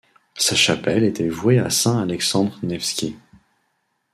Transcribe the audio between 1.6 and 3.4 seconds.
saint Alexandre Nevski.